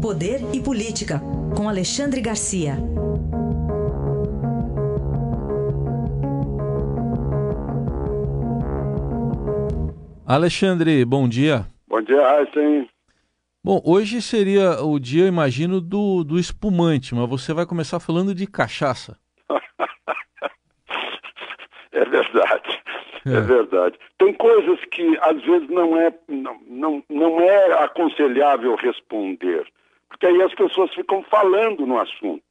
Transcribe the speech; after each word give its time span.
Poder 0.00 0.38
e 0.54 0.62
Política, 0.62 1.20
com 1.56 1.68
Alexandre 1.68 2.20
Garcia. 2.20 2.76
Alexandre, 10.24 11.04
bom 11.04 11.28
dia. 11.28 11.66
Bom 11.88 12.00
dia, 12.00 12.24
Aysen. 12.28 12.88
Bom, 13.64 13.82
hoje 13.84 14.22
seria 14.22 14.80
o 14.84 15.00
dia, 15.00 15.26
imagino, 15.26 15.80
do, 15.80 16.22
do 16.22 16.38
espumante, 16.38 17.12
mas 17.12 17.28
você 17.28 17.52
vai 17.52 17.66
começar 17.66 17.98
falando 17.98 18.32
de 18.32 18.46
cachaça. 18.46 19.18
é 21.90 22.04
verdade. 22.04 22.82
É. 23.26 23.34
é. 23.34 23.40
verdade. 23.40 23.98
Tem 24.16 24.32
coisas 24.32 24.78
que 24.92 25.18
às 25.22 25.42
vezes 25.42 25.68
não 25.68 26.00
é, 26.00 26.14
não, 26.28 26.56
não, 26.68 27.02
não 27.10 27.40
é 27.40 27.82
aconselhável 27.82 28.76
responder, 28.76 29.66
porque 30.08 30.26
aí 30.26 30.42
as 30.42 30.54
pessoas 30.54 30.92
ficam 30.94 31.22
falando 31.24 31.86
no 31.86 31.98
assunto. 31.98 32.42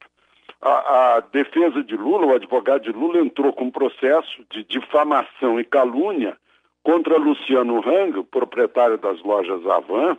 A, 0.60 1.16
a, 1.16 1.20
defesa 1.20 1.84
de 1.84 1.96
Lula, 1.96 2.26
o 2.26 2.34
advogado 2.34 2.82
de 2.82 2.92
Lula, 2.92 3.20
entrou 3.20 3.52
com 3.52 3.64
um 3.64 3.70
processo 3.70 4.44
de 4.50 4.64
difamação 4.64 5.60
e 5.60 5.64
calúnia 5.64 6.36
contra 6.82 7.18
Luciano 7.18 7.78
Hang, 7.86 8.24
proprietário 8.24 8.98
das 8.98 9.22
lojas 9.22 9.64
Avan, 9.66 10.16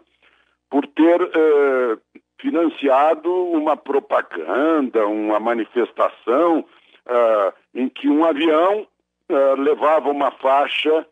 por 0.70 0.86
ter 0.88 1.22
eh, 1.22 1.98
financiado 2.40 3.34
uma 3.52 3.76
propaganda, 3.76 5.06
uma 5.08 5.40
manifestação 5.40 6.64
eh, 7.08 7.54
em 7.74 7.90
que 7.90 8.08
um 8.08 8.24
avião 8.24 8.88
eh, 9.28 9.56
levava 9.58 10.10
uma 10.10 10.32
faixa 10.32 11.06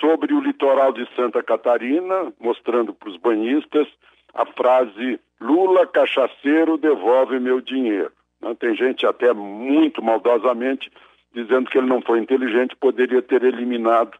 sobre 0.00 0.34
o 0.34 0.40
litoral 0.40 0.92
de 0.92 1.08
Santa 1.14 1.42
Catarina, 1.42 2.32
mostrando 2.40 2.92
para 2.92 3.08
os 3.08 3.16
banhistas 3.16 3.86
a 4.34 4.44
frase 4.44 5.20
Lula 5.40 5.86
cachaceiro 5.86 6.78
devolve 6.78 7.38
meu 7.38 7.60
dinheiro. 7.60 8.12
Tem 8.58 8.74
gente 8.74 9.06
até 9.06 9.32
muito 9.32 10.02
maldosamente 10.02 10.90
dizendo 11.32 11.68
que 11.68 11.76
ele 11.76 11.86
não 11.86 12.00
foi 12.00 12.18
inteligente, 12.18 12.76
poderia 12.76 13.20
ter 13.20 13.42
eliminado 13.42 14.16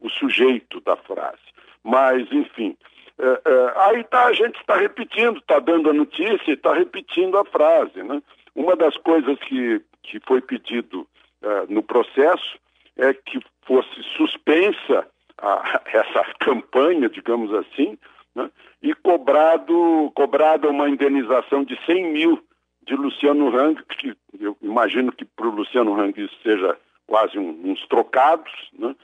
o 0.00 0.08
sujeito 0.08 0.80
da 0.80 0.96
frase. 0.96 1.42
Mas, 1.82 2.30
enfim, 2.30 2.76
é, 3.18 3.24
é, 3.24 3.72
aí 3.76 4.04
tá, 4.04 4.26
a 4.26 4.32
gente 4.32 4.60
está 4.60 4.76
repetindo, 4.76 5.38
está 5.38 5.58
dando 5.58 5.90
a 5.90 5.92
notícia 5.92 6.50
e 6.50 6.54
está 6.54 6.72
repetindo 6.72 7.36
a 7.36 7.44
frase. 7.44 8.02
Né? 8.02 8.22
Uma 8.54 8.76
das 8.76 8.96
coisas 8.98 9.38
que, 9.40 9.82
que 10.02 10.20
foi 10.26 10.40
pedido 10.40 11.06
é, 11.42 11.66
no 11.68 11.82
processo 11.82 12.58
é 12.96 13.12
que 13.12 13.40
fosse 13.66 14.02
suspensa 14.16 15.06
a, 15.38 15.80
essa 15.92 16.24
campanha, 16.38 17.08
digamos 17.08 17.52
assim, 17.54 17.98
né? 18.34 18.50
E 18.82 18.94
cobrado, 18.94 20.10
cobrada 20.14 20.68
uma 20.68 20.88
indenização 20.88 21.64
de 21.64 21.78
100 21.86 22.12
mil 22.12 22.44
de 22.84 22.96
Luciano 22.96 23.56
Hang, 23.56 23.80
que 23.84 24.14
eu 24.40 24.56
imagino 24.60 25.12
que 25.12 25.24
para 25.24 25.46
o 25.46 25.54
Luciano 25.54 25.98
Hang 25.98 26.20
isso 26.20 26.36
seja 26.42 26.76
quase 27.06 27.38
um, 27.38 27.70
uns 27.70 27.86
trocados, 27.86 28.52
né? 28.76 28.94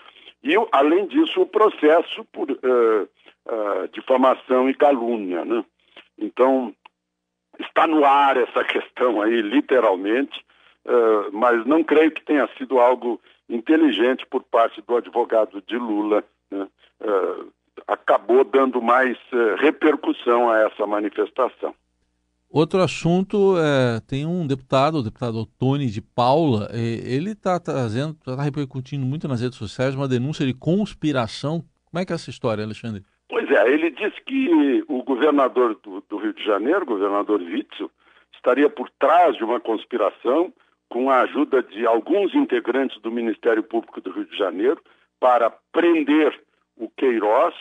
e 0.43 0.55
além 0.73 1.06
disso 1.06 1.43
o 1.43 1.47
processo 1.47 2.25
por 2.33 2.51
uh, 2.51 2.55
uh, 2.55 3.89
difamação 3.93 4.69
e 4.69 4.75
calúnia. 4.75 5.45
Né? 5.45 5.65
Então, 6.19 6.75
está 7.61 7.87
no 7.87 8.05
ar 8.05 8.37
essa 8.37 8.65
questão 8.67 9.23
aí, 9.23 9.41
literalmente, 9.43 10.45
uh, 10.87 11.31
mas 11.33 11.65
não 11.67 11.84
creio 11.84 12.11
que 12.11 12.25
tenha 12.25 12.49
sido 12.59 12.81
algo 12.81 13.21
inteligente 13.49 14.27
por 14.27 14.43
parte 14.43 14.83
do 14.83 14.97
advogado 14.97 15.62
de 15.62 15.77
Lula. 15.77 16.25
Né? 16.51 16.67
Uh, 17.89 17.92
acabou 17.92 18.44
dando 18.44 18.83
mais 18.83 19.17
repercussão 19.58 20.50
a 20.50 20.58
essa 20.61 20.86
manifestação. 20.86 21.75
Outro 22.50 22.81
assunto, 22.81 23.56
é, 23.58 24.00
tem 24.08 24.25
um 24.25 24.47
deputado, 24.47 24.98
o 24.98 25.03
deputado 25.03 25.44
Tony 25.58 25.86
de 25.86 26.00
Paula, 26.00 26.69
ele 26.72 27.33
está 27.33 27.61
trazendo, 27.61 28.12
está 28.12 28.43
repercutindo 28.43 29.04
muito 29.04 29.28
nas 29.28 29.43
redes 29.43 29.59
sociais 29.59 29.94
uma 29.94 30.09
denúncia 30.09 30.47
de 30.47 30.54
conspiração. 30.54 31.62
Como 31.91 32.00
é 32.00 32.06
que 32.06 32.12
é 32.12 32.15
essa 32.15 32.31
história, 32.31 32.65
Alexandre? 32.65 33.03
Pois 33.28 33.50
é, 33.50 33.71
ele 33.71 33.91
disse 33.91 34.19
que 34.25 34.82
o 34.88 35.03
governador 35.03 35.78
do, 35.82 36.03
do 36.09 36.16
Rio 36.16 36.32
de 36.32 36.43
Janeiro, 36.43 36.84
o 36.84 36.87
governador 36.87 37.41
Witzel, 37.43 37.91
estaria 38.34 38.70
por 38.70 38.88
trás 38.99 39.37
de 39.37 39.44
uma 39.44 39.60
conspiração 39.60 40.50
com 40.88 41.10
a 41.10 41.20
ajuda 41.20 41.62
de 41.62 41.87
alguns 41.87 42.34
integrantes 42.34 42.99
do 43.03 43.10
Ministério 43.10 43.62
Público 43.62 44.00
do 44.00 44.10
Rio 44.10 44.25
de 44.25 44.38
Janeiro 44.38 44.81
para 45.20 45.50
prender 45.70 46.41
o 46.78 46.88
Queiroz 46.88 47.55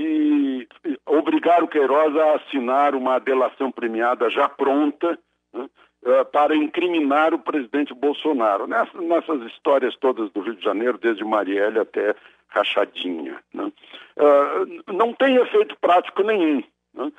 e 0.00 0.68
obrigar 1.04 1.62
o 1.62 1.68
Queiroz 1.68 2.16
a 2.16 2.36
assinar 2.36 2.94
uma 2.94 3.18
delação 3.18 3.72
premiada 3.72 4.30
já 4.30 4.48
pronta 4.48 5.18
né, 5.52 5.68
eh, 6.04 6.24
para 6.24 6.54
incriminar 6.54 7.34
o 7.34 7.38
presidente 7.40 7.92
Bolsonaro. 7.92 8.68
Nessas, 8.68 9.00
nessas 9.02 9.42
histórias 9.50 9.96
todas 9.96 10.30
do 10.30 10.40
Rio 10.40 10.54
de 10.54 10.62
Janeiro, 10.62 10.98
desde 10.98 11.24
Marielle 11.24 11.80
até 11.80 12.14
rachadinha. 12.48 13.40
Né? 13.52 13.72
Uh, 14.16 14.92
não 14.92 15.12
tem 15.12 15.36
efeito 15.36 15.76
prático 15.80 16.22
nenhum, 16.22 16.62
né? 16.94 17.12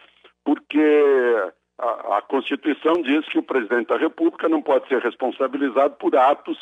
porque 0.44 1.52
a, 1.78 2.18
a, 2.18 2.22
Constituição 2.22 2.94
diz 3.04 3.28
que 3.28 3.40
o 3.40 3.44
presidente 3.44 3.88
da 3.88 3.98
República 3.98 4.50
não 4.50 4.62
pode 4.62 4.88
ser 4.88 5.02
responsabilizado 5.02 5.96
por 5.96 6.16
atos 6.16 6.58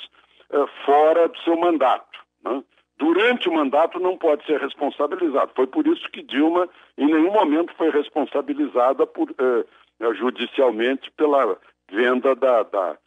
uh, 0.52 0.68
fora 0.86 1.28
do 1.28 1.38
seu 1.40 1.56
mandato. 1.58 2.20
Né? 2.44 2.64
Durante 2.98 3.48
o 3.48 3.54
mandato 3.54 4.00
não 4.00 4.18
pode 4.18 4.46
ser 4.46 4.60
responsabilizado. 4.60 5.52
Foi 5.56 5.68
por 5.68 5.86
isso 5.88 6.10
que 6.12 6.24
Dilma 6.24 6.68
em 6.98 7.06
nenhum 7.06 7.32
momento 7.32 7.74
foi 7.78 7.90
responsabilizada 7.92 9.06
por, 9.06 9.30
uh, 9.30 10.14
judicialmente 10.16 11.12
pela 11.12 11.58
venda 11.92 12.36
da, 12.36 12.64
da, 12.64 12.98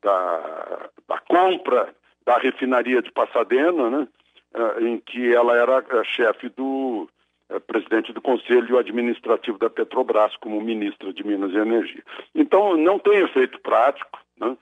da, 0.00 0.88
da 1.08 1.18
compra 1.28 1.94
da 2.24 2.38
refinaria 2.38 3.02
de 3.02 3.10
Passadena, 3.10 3.90
né? 3.90 4.08
Eh, 4.54 4.82
em 4.82 4.98
que 4.98 5.34
ela 5.34 5.56
era 5.56 5.78
eh, 5.78 6.04
chefe 6.04 6.50
do 6.50 7.08
eh, 7.48 7.58
presidente 7.60 8.12
do 8.12 8.20
Conselho 8.20 8.78
Administrativo 8.78 9.56
da 9.56 9.70
Petrobras 9.70 10.36
como 10.36 10.60
ministra 10.60 11.10
de 11.10 11.26
Minas 11.26 11.52
e 11.52 11.56
Energia. 11.56 12.02
Então, 12.34 12.76
não 12.76 12.98
tem 12.98 13.20
efeito 13.20 13.58
prático. 13.60 14.18
Né? 14.38 14.56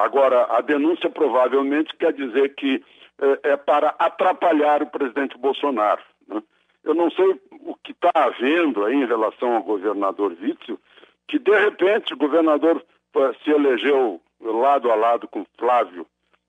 agora, 0.00 0.46
a 0.56 0.60
denúncia 0.60 1.08
provavelmente 1.08 1.94
quer 1.96 2.12
dizer 2.12 2.54
que 2.56 2.82
é 3.42 3.56
para 3.56 3.94
atrapalhar 3.98 4.82
o 4.82 4.90
presidente 4.90 5.38
Bolsonaro. 5.38 6.02
Né? 6.26 6.42
Eu 6.82 6.94
não 6.94 7.10
sei 7.10 7.40
o 7.62 7.74
que 7.76 7.92
está 7.92 8.10
havendo 8.14 8.84
aí 8.84 8.94
em 8.94 9.06
relação 9.06 9.54
ao 9.54 9.62
governador 9.62 10.36
Witzel, 10.40 10.78
que 11.28 11.38
de 11.38 11.58
repente 11.58 12.12
o 12.12 12.16
governador 12.16 12.84
se 13.42 13.50
elegeu 13.50 14.20
lado 14.40 14.90
a 14.90 14.94
lado 14.94 15.28
com 15.28 15.46
Flávio 15.58 16.06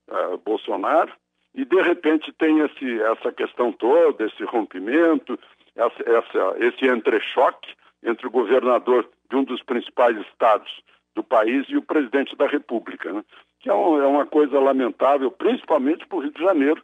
uh, 0.08 0.36
Bolsonaro, 0.38 1.12
e 1.54 1.64
de 1.64 1.80
repente 1.80 2.32
tem 2.32 2.60
esse, 2.60 3.00
essa 3.00 3.32
questão 3.32 3.72
toda, 3.72 4.24
esse 4.24 4.44
rompimento, 4.44 5.38
essa, 5.74 6.02
essa, 6.02 6.56
esse 6.58 6.86
entrechoque 6.86 7.74
entre 8.02 8.26
o 8.26 8.30
governador 8.30 9.08
de 9.30 9.36
um 9.36 9.44
dos 9.44 9.62
principais 9.62 10.16
estados 10.26 10.70
do 11.14 11.24
país 11.24 11.66
e 11.68 11.76
o 11.76 11.82
presidente 11.82 12.36
da 12.36 12.46
República, 12.46 13.10
né? 13.10 13.24
Que 13.66 13.70
é, 13.70 13.74
um, 13.74 14.00
é 14.00 14.06
uma 14.06 14.24
coisa 14.24 14.60
lamentável, 14.60 15.28
principalmente 15.28 16.06
para 16.06 16.18
o 16.18 16.20
Rio 16.20 16.32
de 16.32 16.40
Janeiro, 16.40 16.80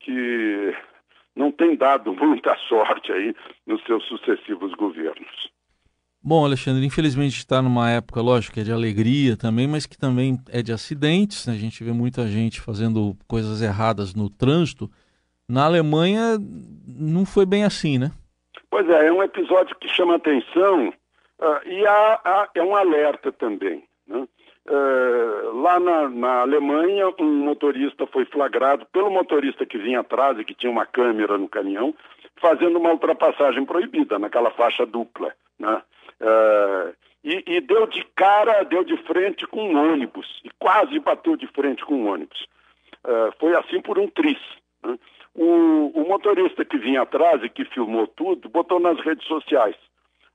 que 0.00 0.74
não 1.36 1.52
tem 1.52 1.76
dado 1.76 2.14
muita 2.16 2.56
sorte 2.68 3.12
aí 3.12 3.34
nos 3.66 3.84
seus 3.84 4.02
sucessivos 4.06 4.72
governos. 4.72 5.52
Bom, 6.24 6.42
Alexandre, 6.44 6.86
infelizmente 6.86 7.36
está 7.36 7.60
numa 7.60 7.90
época, 7.90 8.22
lógico, 8.22 8.54
que 8.54 8.60
é 8.60 8.62
de 8.62 8.72
alegria 8.72 9.36
também, 9.36 9.68
mas 9.68 9.84
que 9.84 9.98
também 9.98 10.38
é 10.50 10.62
de 10.62 10.72
acidentes. 10.72 11.46
Né? 11.46 11.52
A 11.52 11.58
gente 11.58 11.84
vê 11.84 11.92
muita 11.92 12.26
gente 12.26 12.62
fazendo 12.62 13.14
coisas 13.28 13.60
erradas 13.60 14.14
no 14.14 14.30
trânsito. 14.30 14.88
Na 15.46 15.66
Alemanha 15.66 16.38
não 16.86 17.26
foi 17.26 17.44
bem 17.44 17.64
assim, 17.64 17.98
né? 17.98 18.10
Pois 18.70 18.88
é, 18.88 19.08
é 19.08 19.12
um 19.12 19.22
episódio 19.22 19.76
que 19.76 19.88
chama 19.88 20.14
atenção 20.14 20.88
uh, 20.88 21.68
e 21.68 21.86
há, 21.86 22.20
há, 22.24 22.48
é 22.54 22.62
um 22.62 22.74
alerta 22.74 23.30
também. 23.32 23.84
Né? 24.06 24.26
Uh, 24.64 25.60
lá 25.60 25.80
na, 25.80 26.08
na, 26.08 26.40
Alemanha, 26.42 27.12
um 27.18 27.44
motorista 27.44 28.06
foi 28.06 28.24
flagrado 28.24 28.86
pelo 28.92 29.10
motorista 29.10 29.66
que 29.66 29.76
vinha 29.76 30.00
atrás 30.00 30.38
e 30.38 30.44
que 30.44 30.54
tinha 30.54 30.70
uma 30.70 30.86
câmera 30.86 31.36
no 31.36 31.48
caminhão, 31.48 31.92
fazendo 32.40 32.78
uma 32.78 32.92
ultrapassagem 32.92 33.64
proibida 33.64 34.20
naquela 34.20 34.52
faixa 34.52 34.86
dupla. 34.86 35.34
Né? 35.58 35.82
Uh, 36.20 36.94
e, 37.24 37.42
e, 37.46 37.60
deu 37.60 37.88
de 37.88 38.04
cara, 38.14 38.62
deu 38.62 38.84
de 38.84 38.96
frente 38.98 39.46
com 39.48 39.68
um 39.68 39.92
ônibus, 39.92 40.40
e 40.44 40.50
quase 40.58 40.98
bateu 41.00 41.36
de 41.36 41.46
frente 41.48 41.84
com 41.84 41.94
um 41.94 42.08
ônibus. 42.08 42.46
Uh, 43.04 43.32
foi 43.40 43.56
assim 43.56 43.80
por 43.80 43.98
um 43.98 44.06
tris. 44.06 44.38
Né? 44.84 44.96
O, 45.34 45.90
o, 45.94 46.08
motorista 46.08 46.64
que 46.64 46.78
vinha 46.78 47.02
atrás 47.02 47.42
e 47.42 47.48
que 47.48 47.64
filmou 47.64 48.06
tudo, 48.06 48.48
botou 48.48 48.78
nas 48.78 49.00
redes 49.00 49.26
sociais. 49.26 49.76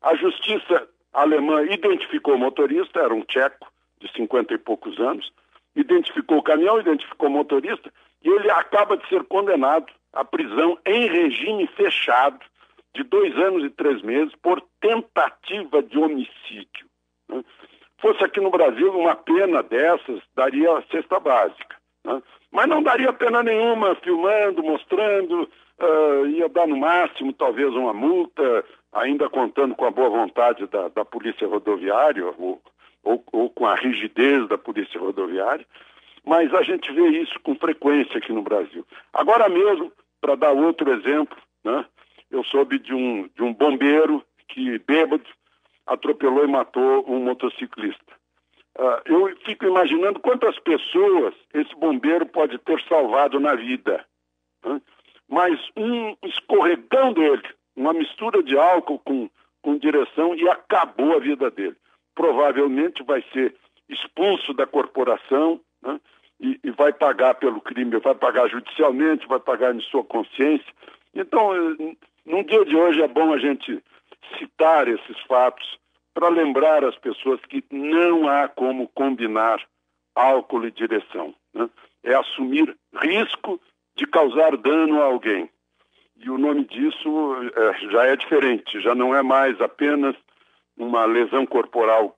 A 0.01 0.15
justiça 0.15 0.87
alemã 1.13 1.63
identificou 1.63 2.35
o 2.35 2.39
motorista, 2.39 2.99
era 2.99 3.13
um 3.13 3.21
tcheco 3.21 3.67
de 3.99 4.11
50 4.13 4.53
e 4.53 4.57
poucos 4.57 4.99
anos, 4.99 5.31
identificou 5.75 6.39
o 6.39 6.43
caminhão, 6.43 6.79
identificou 6.79 7.29
o 7.29 7.31
motorista, 7.31 7.91
e 8.23 8.29
ele 8.29 8.49
acaba 8.49 8.97
de 8.97 9.07
ser 9.07 9.23
condenado 9.25 9.87
à 10.13 10.25
prisão 10.25 10.77
em 10.85 11.07
regime 11.07 11.67
fechado 11.67 12.39
de 12.95 13.03
dois 13.03 13.35
anos 13.37 13.63
e 13.63 13.69
três 13.69 14.01
meses 14.01 14.33
por 14.41 14.61
tentativa 14.81 15.83
de 15.83 15.97
homicídio. 15.97 16.87
Né? 17.29 17.43
Fosse 17.99 18.23
aqui 18.23 18.39
no 18.39 18.49
Brasil, 18.49 18.91
uma 18.91 19.15
pena 19.15 19.61
dessas 19.61 20.21
daria 20.35 20.77
a 20.77 20.81
cesta 20.83 21.19
básica. 21.19 21.75
Né? 22.03 22.21
Mas 22.51 22.67
não 22.67 22.81
daria 22.81 23.13
pena 23.13 23.43
nenhuma 23.43 23.95
filmando, 23.95 24.63
mostrando, 24.63 25.49
uh, 25.79 26.25
ia 26.27 26.49
dar 26.49 26.67
no 26.67 26.77
máximo 26.77 27.33
talvez 27.33 27.69
uma 27.73 27.93
multa, 27.93 28.65
ainda 28.93 29.29
contando 29.29 29.75
com 29.75 29.85
a 29.85 29.91
boa 29.91 30.09
vontade 30.09 30.65
da, 30.67 30.87
da 30.89 31.05
Polícia 31.05 31.47
Rodoviária 31.47 32.25
ou, 32.25 32.61
ou, 33.03 33.23
ou 33.31 33.49
com 33.49 33.65
a 33.65 33.75
rigidez 33.75 34.47
da 34.47 34.57
Polícia 34.57 34.99
Rodoviária. 34.99 35.65
Mas 36.25 36.53
a 36.53 36.61
gente 36.61 36.91
vê 36.91 37.07
isso 37.21 37.39
com 37.41 37.55
frequência 37.55 38.17
aqui 38.17 38.33
no 38.33 38.41
Brasil. 38.41 38.85
Agora 39.13 39.47
mesmo, 39.47 39.91
para 40.19 40.35
dar 40.35 40.51
outro 40.51 40.91
exemplo, 40.91 41.37
né, 41.63 41.85
eu 42.29 42.43
soube 42.43 42.79
de 42.79 42.93
um, 42.93 43.29
de 43.35 43.43
um 43.43 43.53
bombeiro 43.53 44.23
que, 44.49 44.77
bêbado, 44.79 45.23
atropelou 45.85 46.43
e 46.43 46.47
matou 46.47 47.05
um 47.07 47.23
motociclista. 47.23 48.17
Uh, 48.77 49.01
eu 49.05 49.37
fico 49.45 49.65
imaginando 49.65 50.19
quantas 50.19 50.59
pessoas 50.59 51.33
esse 51.53 51.73
bombeiro 51.75 52.25
pode 52.25 52.57
ter 52.59 52.79
salvado 52.83 53.39
na 53.39 53.55
vida. 53.55 54.05
Né? 54.63 54.81
Mas 55.27 55.59
um 55.75 56.15
escorregão 56.23 57.11
dele, 57.11 57.43
uma 57.75 57.93
mistura 57.93 58.43
de 58.43 58.57
álcool 58.57 58.99
com, 58.99 59.29
com 59.61 59.77
direção 59.77 60.35
e 60.35 60.47
acabou 60.47 61.15
a 61.15 61.19
vida 61.19 61.49
dele. 61.49 61.75
Provavelmente 62.17 63.03
vai 63.03 63.23
ser 63.31 63.55
expulso 63.87 64.51
da 64.51 64.65
corporação 64.65 65.61
né? 65.83 65.99
e, 66.39 66.59
e 66.63 66.71
vai 66.71 66.91
pagar 66.91 67.35
pelo 67.35 67.61
crime, 67.61 67.99
vai 67.99 68.15
pagar 68.15 68.49
judicialmente, 68.49 69.27
vai 69.27 69.39
pagar 69.39 69.75
em 69.75 69.81
sua 69.81 70.03
consciência. 70.03 70.73
Então, 71.13 71.55
eh, 71.55 71.95
num 72.25 72.43
dia 72.43 72.65
de 72.65 72.75
hoje 72.75 73.03
é 73.03 73.07
bom 73.07 73.31
a 73.31 73.37
gente 73.37 73.83
citar 74.39 74.87
esses 74.87 75.19
fatos 75.27 75.77
para 76.15 76.29
lembrar 76.29 76.83
as 76.83 76.97
pessoas 76.97 77.39
que 77.41 77.63
não 77.71 78.27
há 78.27 78.47
como 78.47 78.87
combinar 78.87 79.61
álcool 80.15 80.65
e 80.65 80.71
direção. 80.71 81.35
Né? 81.53 81.69
É 82.03 82.15
assumir 82.15 82.75
risco 82.99 83.61
de 83.95 84.07
causar 84.07 84.57
dano 84.57 84.99
a 85.03 85.05
alguém. 85.05 85.47
E 86.19 86.31
o 86.31 86.37
nome 86.39 86.65
disso 86.65 87.35
é, 87.55 87.91
já 87.91 88.05
é 88.05 88.15
diferente, 88.15 88.81
já 88.81 88.95
não 88.95 89.15
é 89.15 89.21
mais 89.21 89.61
apenas 89.61 90.15
uma 90.77 91.05
lesão 91.05 91.45
corporal 91.45 92.15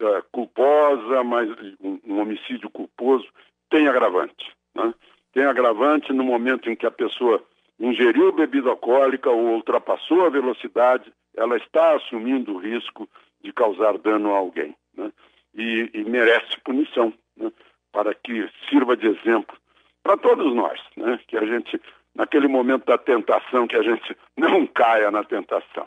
é, 0.00 0.22
culposa, 0.32 1.22
mas 1.22 1.48
um, 1.80 1.98
um, 2.04 2.20
homicídio 2.20 2.68
culposo, 2.70 3.26
tem 3.70 3.86
agravante. 3.88 4.52
Né? 4.74 4.92
Tem 5.32 5.44
agravante 5.44 6.12
no 6.12 6.24
momento 6.24 6.68
em 6.68 6.76
que 6.76 6.86
a 6.86 6.90
pessoa 6.90 7.42
ingeriu 7.78 8.32
bebida 8.32 8.70
alcoólica 8.70 9.30
ou 9.30 9.54
ultrapassou 9.54 10.26
a 10.26 10.30
velocidade, 10.30 11.12
ela 11.36 11.56
está 11.56 11.94
assumindo 11.94 12.54
o 12.54 12.58
risco 12.58 13.08
de 13.42 13.52
causar 13.52 13.96
dano 13.98 14.34
a 14.34 14.38
alguém. 14.38 14.74
Né? 14.96 15.12
E, 15.54 15.90
e, 15.94 16.04
merece 16.04 16.60
punição, 16.64 17.12
né? 17.36 17.50
para 17.92 18.14
que 18.14 18.48
sirva 18.68 18.96
de 18.96 19.06
exemplo 19.06 19.56
para 20.02 20.16
todos 20.16 20.54
nós, 20.54 20.80
né? 20.96 21.18
que 21.28 21.36
a 21.36 21.46
gente, 21.46 21.80
naquele 22.14 22.48
momento 22.48 22.86
da 22.86 22.98
tentação, 22.98 23.66
que 23.66 23.76
a 23.76 23.82
gente 23.82 24.16
não 24.36 24.66
caia 24.66 25.10
na 25.10 25.22
tentação. 25.24 25.86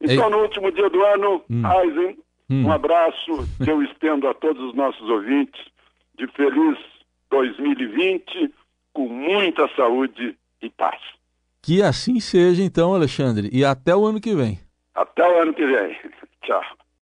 Então, 0.00 0.24
Ei. 0.24 0.30
no 0.30 0.38
último 0.38 0.70
dia 0.72 0.88
do 0.90 1.02
ano, 1.04 1.42
hum. 1.50 1.62
Eisen, 1.82 2.18
hum. 2.50 2.66
um 2.66 2.72
abraço 2.72 3.48
que 3.62 3.70
eu 3.70 3.82
estendo 3.82 4.28
a 4.28 4.34
todos 4.34 4.62
os 4.62 4.74
nossos 4.74 5.08
ouvintes 5.08 5.60
de 6.18 6.26
feliz 6.28 6.78
2020, 7.30 8.52
com 8.92 9.08
muita 9.08 9.68
saúde 9.74 10.36
e 10.62 10.70
paz. 10.70 11.00
Que 11.62 11.82
assim 11.82 12.20
seja, 12.20 12.62
então, 12.62 12.94
Alexandre, 12.94 13.48
e 13.52 13.64
até 13.64 13.96
o 13.96 14.04
ano 14.04 14.20
que 14.20 14.34
vem. 14.34 14.60
Até 14.94 15.26
o 15.28 15.42
ano 15.42 15.54
que 15.54 15.64
vem. 15.64 15.96
Ciao. 16.44 16.62